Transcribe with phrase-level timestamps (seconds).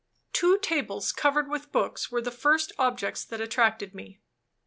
[0.33, 4.19] Two tables covered with books were the first objects that attracted me.